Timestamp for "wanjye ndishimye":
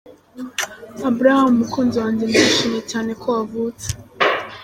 2.03-2.81